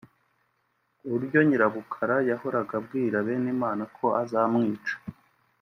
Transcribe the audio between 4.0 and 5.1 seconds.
azamwica